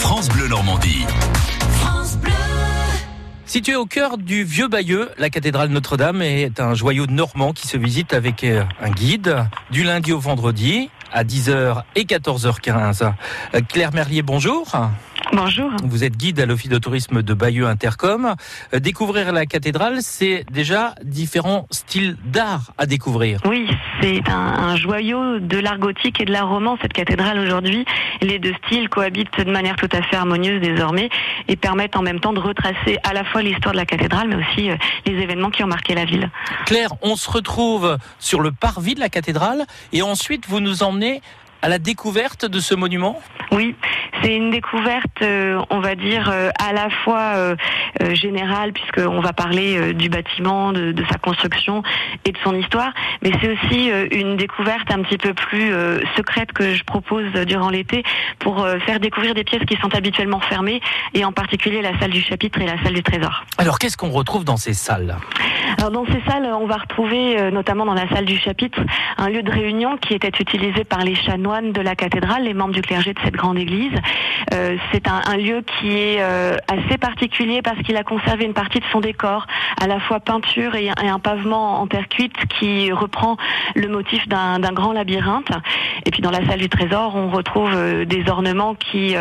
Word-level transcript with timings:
France 0.00 0.28
Bleu 0.28 0.46
Normandie. 0.48 1.04
Située 3.46 3.76
au 3.76 3.86
cœur 3.86 4.18
du 4.18 4.44
vieux 4.44 4.68
Bayeux, 4.68 5.10
la 5.18 5.30
cathédrale 5.30 5.70
Notre-Dame 5.70 6.22
est 6.22 6.60
un 6.60 6.74
joyau 6.74 7.06
normand 7.06 7.52
qui 7.52 7.66
se 7.66 7.76
visite 7.76 8.12
avec 8.12 8.44
euh, 8.44 8.62
un 8.80 8.90
guide 8.90 9.36
du 9.70 9.84
lundi 9.84 10.12
au 10.12 10.18
vendredi 10.18 10.90
à 11.12 11.24
10h 11.24 11.82
et 11.94 12.04
14h15. 12.04 13.12
Euh, 13.54 13.60
Claire 13.68 13.92
Merlier, 13.94 14.22
bonjour. 14.22 14.70
Bonjour. 15.32 15.70
Vous 15.82 16.04
êtes 16.04 16.16
guide 16.16 16.38
à 16.40 16.46
l'Office 16.46 16.70
de 16.70 16.78
tourisme 16.78 17.22
de 17.22 17.34
Bayeux 17.34 17.66
Intercom. 17.66 18.36
Euh, 18.72 18.78
Découvrir 18.78 19.32
la 19.32 19.44
cathédrale, 19.44 19.98
c'est 20.00 20.44
déjà 20.52 20.94
différents 21.02 21.66
styles 21.72 22.16
d'art 22.24 22.72
à 22.78 22.86
découvrir. 22.86 23.40
Oui, 23.44 23.68
c'est 24.00 24.28
un, 24.28 24.34
un 24.34 24.76
joyau 24.76 25.40
de 25.40 25.58
l'art 25.58 25.78
gothique 25.78 26.20
et 26.20 26.24
de 26.24 26.32
l'art 26.32 26.48
roman, 26.48 26.78
cette 26.80 26.92
cathédrale 26.92 27.38
aujourd'hui. 27.40 27.84
Les 28.22 28.38
deux 28.38 28.54
styles 28.66 28.88
cohabitent 28.88 29.38
de 29.38 29.50
manière 29.50 29.76
tout 29.76 29.88
à 29.92 30.00
fait 30.02 30.16
harmonieuse 30.16 30.60
désormais 30.60 31.10
et 31.48 31.56
permettent 31.56 31.96
en 31.96 32.02
même 32.02 32.20
temps 32.20 32.32
de 32.32 32.40
retracer 32.40 32.98
à 33.02 33.12
la 33.12 33.24
fois 33.24 33.42
l'histoire 33.42 33.72
de 33.72 33.78
la 33.78 33.86
cathédrale, 33.86 34.28
mais 34.28 34.36
aussi 34.36 34.70
euh, 34.70 34.76
les 35.06 35.14
événements 35.14 35.50
qui 35.50 35.64
ont 35.64 35.68
marqué 35.68 35.94
la 35.94 36.04
ville. 36.04 36.30
Claire, 36.66 36.90
on 37.02 37.16
se 37.16 37.28
retrouve 37.30 37.98
sur 38.20 38.40
le 38.40 38.52
parvis 38.52 38.94
de 38.94 39.00
la 39.00 39.08
cathédrale 39.08 39.64
et 39.92 40.02
ensuite 40.02 40.46
vous 40.46 40.60
nous 40.60 40.84
emmenez 40.84 41.20
à 41.62 41.68
la 41.68 41.78
découverte 41.78 42.44
de 42.44 42.60
ce 42.60 42.74
monument? 42.74 43.20
Oui, 43.50 43.74
c'est 44.22 44.34
une 44.34 44.50
découverte, 44.50 45.22
euh, 45.22 45.62
on 45.70 45.80
va 45.80 45.94
dire, 45.94 46.30
euh, 46.32 46.50
à 46.58 46.72
la 46.72 46.90
fois 46.90 47.34
euh, 47.36 47.56
générale, 48.12 48.72
puisqu'on 48.72 49.20
va 49.20 49.32
parler 49.32 49.94
du 49.94 50.08
bâtiment, 50.08 50.72
de, 50.72 50.92
de 50.92 51.04
sa 51.10 51.18
construction 51.18 51.82
et 52.24 52.32
de 52.32 52.38
son 52.44 52.54
histoire, 52.54 52.92
mais 53.22 53.30
c'est 53.40 53.52
aussi 53.52 53.90
une 54.10 54.36
découverte 54.36 54.90
un 54.90 55.02
petit 55.02 55.18
peu 55.18 55.32
plus 55.34 55.72
secrète 56.16 56.52
que 56.52 56.74
je 56.74 56.84
propose 56.84 57.30
durant 57.46 57.70
l'été 57.70 58.02
pour 58.38 58.66
faire 58.84 59.00
découvrir 59.00 59.34
des 59.34 59.44
pièces 59.44 59.64
qui 59.64 59.76
sont 59.76 59.94
habituellement 59.94 60.40
fermées, 60.40 60.80
et 61.14 61.24
en 61.24 61.32
particulier 61.32 61.82
la 61.82 61.98
salle 61.98 62.10
du 62.10 62.22
chapitre 62.22 62.60
et 62.60 62.66
la 62.66 62.82
salle 62.82 62.94
du 62.94 63.02
trésor. 63.02 63.44
Alors 63.58 63.78
qu'est-ce 63.78 63.96
qu'on 63.96 64.10
retrouve 64.10 64.44
dans 64.44 64.56
ces 64.56 64.74
salles? 64.74 65.16
Alors 65.78 65.90
dans 65.90 66.06
ces 66.06 66.20
salles, 66.28 66.46
on 66.52 66.66
va 66.66 66.76
retrouver, 66.76 67.40
euh, 67.40 67.50
notamment 67.50 67.84
dans 67.84 67.94
la 67.94 68.08
salle 68.08 68.24
du 68.24 68.38
chapitre, 68.38 68.80
un 69.18 69.28
lieu 69.28 69.42
de 69.42 69.50
réunion 69.50 69.96
qui 69.96 70.14
était 70.14 70.32
utilisé 70.40 70.84
par 70.84 71.02
les 71.04 71.14
chanoines 71.14 71.72
de 71.72 71.80
la 71.80 71.94
cathédrale, 71.94 72.44
les 72.44 72.54
membres 72.54 72.74
du 72.74 72.82
clergé 72.82 73.12
de 73.12 73.18
cette 73.24 73.34
grande 73.34 73.58
église. 73.58 73.92
Euh, 74.54 74.76
c'est 74.92 75.08
un, 75.08 75.36
lieu 75.36 75.62
qui 75.62 75.92
est 75.98 76.20
euh, 76.20 76.56
assez 76.68 76.98
particulier 76.98 77.62
parce 77.62 77.78
qu'il 77.82 77.96
a 77.96 78.04
conservé 78.04 78.44
une 78.44 78.54
partie 78.54 78.80
de 78.80 78.84
son 78.92 79.00
décor, 79.00 79.46
à 79.80 79.86
la 79.86 80.00
fois 80.00 80.20
peinture 80.20 80.74
et, 80.76 80.88
un- 80.88 81.18
pavement 81.18 81.80
en 81.80 81.86
terre 81.86 82.08
cuite 82.08 82.36
qui 82.58 82.92
reprend 82.92 83.36
le 83.74 83.88
motif 83.88 84.28
d'un 84.28 84.58
grand 84.72 84.92
labyrinthe. 84.92 85.50
Et 86.04 86.10
puis 86.10 86.20
dans 86.20 86.30
la 86.30 86.44
salle 86.46 86.60
du 86.60 86.68
trésor, 86.68 87.16
on 87.16 87.30
retrouve 87.30 87.74
des 88.04 88.28
ornements 88.28 88.74
qui 88.74 89.16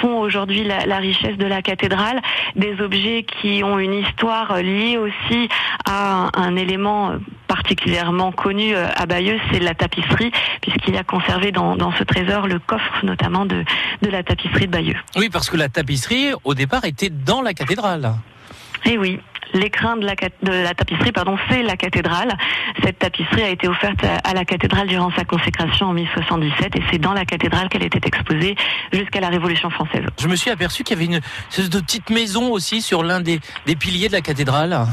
font 0.00 0.18
aujourd'hui 0.20 0.64
la, 0.64 0.86
la 0.86 0.96
richesse 0.98 1.36
de 1.36 1.46
la 1.46 1.60
cathédrale, 1.60 2.20
des 2.56 2.80
objets 2.80 3.24
qui 3.24 3.62
ont 3.62 3.78
une 3.78 3.92
histoire 3.92 4.56
liée 4.62 4.96
aussi 4.96 5.48
à 5.84 6.26
un, 6.26 6.30
un 6.34 6.56
élément 6.56 7.10
euh, 7.10 7.18
particulièrement 7.46 8.32
connu 8.32 8.74
euh, 8.74 8.86
à 8.96 9.06
Bayeux, 9.06 9.38
c'est 9.52 9.58
la 9.60 9.74
tapisserie, 9.74 10.30
puisqu'il 10.62 10.96
a 10.96 11.04
conservé 11.04 11.52
dans, 11.52 11.76
dans 11.76 11.92
ce 11.92 12.04
trésor 12.04 12.46
le 12.46 12.58
coffre 12.58 13.04
notamment 13.04 13.46
de, 13.46 13.64
de 14.02 14.08
la 14.10 14.22
tapisserie 14.22 14.66
de 14.66 14.72
Bayeux. 14.72 14.96
Oui, 15.16 15.28
parce 15.30 15.50
que 15.50 15.56
la 15.56 15.68
tapisserie, 15.68 16.32
au 16.44 16.54
départ, 16.54 16.84
était 16.84 17.10
dans 17.10 17.42
la 17.42 17.54
cathédrale. 17.54 18.14
Et 18.84 18.98
oui. 18.98 19.20
L'écrin 19.52 19.96
de 19.96 20.04
la, 20.04 20.16
cat- 20.16 20.30
de 20.42 20.50
la 20.50 20.74
tapisserie, 20.74 21.12
pardon, 21.12 21.38
c'est 21.48 21.62
la 21.62 21.76
cathédrale. 21.76 22.36
Cette 22.82 22.98
tapisserie 22.98 23.42
a 23.44 23.50
été 23.50 23.68
offerte 23.68 24.02
à, 24.02 24.16
à 24.28 24.34
la 24.34 24.44
cathédrale 24.44 24.88
durant 24.88 25.12
sa 25.16 25.24
consécration 25.24 25.86
en 25.86 25.92
1077 25.92 26.74
et 26.76 26.82
c'est 26.90 26.98
dans 26.98 27.12
la 27.12 27.24
cathédrale 27.24 27.68
qu'elle 27.68 27.84
était 27.84 28.00
exposée 28.04 28.56
jusqu'à 28.92 29.20
la 29.20 29.28
Révolution 29.28 29.70
française. 29.70 30.02
Je 30.20 30.26
me 30.26 30.34
suis 30.34 30.50
aperçu 30.50 30.82
qu'il 30.82 30.96
y 30.96 30.98
avait 30.98 31.06
une 31.06 31.20
espèce 31.50 31.70
de 31.70 31.78
petite 31.78 32.10
maison 32.10 32.50
aussi 32.50 32.82
sur 32.82 33.04
l'un 33.04 33.20
des, 33.20 33.38
des 33.66 33.76
piliers 33.76 34.08
de 34.08 34.14
la 34.14 34.22
cathédrale. 34.22 34.86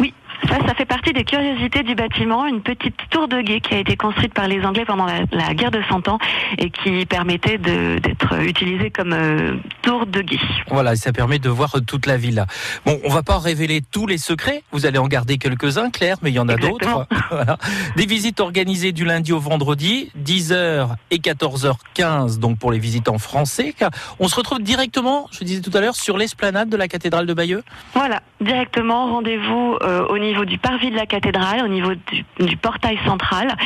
Oui, 0.00 0.14
ça, 0.48 0.56
ça 0.66 0.74
fait 0.74 0.84
partie 0.84 1.12
des 1.12 1.24
curiosités 1.24 1.82
du 1.82 1.94
bâtiment, 1.94 2.46
une 2.46 2.60
petite 2.60 2.96
tour 3.10 3.28
de 3.28 3.40
guet 3.40 3.60
qui 3.60 3.74
a 3.74 3.78
été 3.78 3.96
construite 3.96 4.34
par 4.34 4.48
les 4.48 4.64
Anglais 4.64 4.84
pendant 4.84 5.06
la, 5.06 5.20
la 5.32 5.54
guerre 5.54 5.70
de 5.70 5.80
Cent 5.88 6.08
Ans 6.08 6.18
et 6.58 6.70
qui 6.70 7.06
permettait 7.06 7.58
d'être 7.58 8.34
utilisée 8.42 8.90
comme 8.90 9.12
euh, 9.12 9.56
tour 9.82 10.06
de 10.06 10.20
guet. 10.22 10.38
Voilà, 10.68 10.94
et 10.94 10.96
ça 10.96 11.12
permet 11.12 11.38
de 11.38 11.48
voir 11.48 11.76
toute 11.86 12.06
la 12.06 12.16
ville. 12.16 12.44
Bon, 12.86 12.98
on 13.04 13.10
va 13.10 13.22
pas 13.22 13.38
révéler 13.38 13.82
tous 13.82 14.06
les 14.06 14.18
secrets. 14.18 14.62
Vous 14.72 14.86
allez 14.86 14.98
en 14.98 15.08
garder 15.08 15.38
quelques-uns, 15.38 15.90
Claire, 15.90 16.16
mais 16.22 16.30
il 16.30 16.34
y 16.34 16.38
en 16.38 16.48
a 16.48 16.56
d'autres. 16.56 17.06
Voilà. 17.30 17.58
Des 17.96 18.06
visites 18.06 18.40
organisées 18.40 18.92
du 18.92 19.04
lundi 19.04 19.32
au 19.32 19.38
vendredi, 19.38 20.10
10h 20.18 20.88
et 21.10 21.18
14h15, 21.18 22.38
donc 22.38 22.58
pour 22.58 22.72
les 22.72 22.78
visitants 22.78 23.18
français. 23.18 23.74
On 24.18 24.28
se 24.28 24.34
retrouve 24.34 24.62
directement, 24.62 25.28
je 25.30 25.44
disais 25.44 25.60
tout 25.60 25.76
à 25.76 25.80
l'heure, 25.80 25.94
sur 25.94 26.16
l'esplanade 26.16 26.70
de 26.70 26.76
la 26.76 26.88
cathédrale 26.88 27.26
de 27.26 27.34
Bayeux. 27.34 27.62
Voilà, 27.94 28.22
directement 28.40 29.12
rendez-vous 29.12 29.76
euh, 29.82 30.06
au 30.06 30.18
niveau 30.18 30.37
du 30.44 30.58
parvis 30.58 30.90
de 30.90 30.96
la 30.96 31.06
cathédrale, 31.06 31.62
au 31.64 31.68
niveau 31.68 31.94
du, 31.94 32.24
du 32.46 32.56
portail 32.56 32.98
central. 33.06 33.56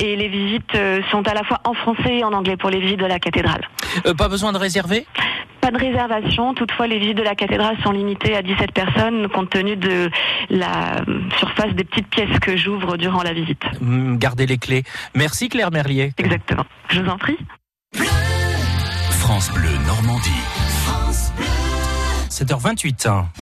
Et 0.00 0.16
les 0.16 0.28
visites 0.28 0.74
euh, 0.74 1.00
sont 1.10 1.26
à 1.28 1.34
la 1.34 1.42
fois 1.44 1.60
en 1.64 1.74
français 1.74 2.18
et 2.18 2.24
en 2.24 2.32
anglais 2.32 2.56
pour 2.56 2.70
les 2.70 2.80
visites 2.80 3.00
de 3.00 3.06
la 3.06 3.18
cathédrale. 3.18 3.62
Euh, 4.06 4.14
pas 4.14 4.28
besoin 4.28 4.52
de 4.52 4.58
réserver? 4.58 5.06
Pas 5.60 5.70
de 5.70 5.78
réservation, 5.78 6.54
toutefois 6.54 6.88
les 6.88 6.98
visites 6.98 7.16
de 7.16 7.22
la 7.22 7.36
cathédrale 7.36 7.76
sont 7.84 7.92
limitées 7.92 8.34
à 8.36 8.42
17 8.42 8.72
personnes 8.72 9.28
compte 9.28 9.50
tenu 9.50 9.76
de 9.76 10.10
la 10.50 10.96
euh, 11.08 11.20
surface 11.38 11.72
des 11.74 11.84
petites 11.84 12.08
pièces 12.08 12.36
que 12.40 12.56
j'ouvre 12.56 12.96
durant 12.96 13.22
la 13.22 13.32
visite. 13.32 13.62
Hum, 13.80 14.18
Gardez 14.18 14.46
les 14.46 14.58
clés. 14.58 14.82
Merci 15.14 15.48
Claire 15.48 15.70
Merlier. 15.70 16.12
Exactement. 16.18 16.64
Je 16.88 17.00
vous 17.00 17.08
en 17.08 17.16
prie. 17.18 17.38
France 19.20 19.52
Bleu 19.52 19.70
Normandie. 19.86 20.30
7h28. 22.28 23.24